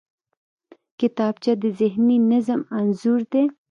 [0.99, 3.43] کتابچه د ذهني نظم انځور دی